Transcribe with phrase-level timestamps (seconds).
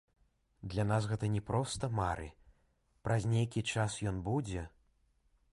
[0.73, 2.27] Для нас гэта не проста мары,
[3.09, 4.69] праз нейкі час ён будзе.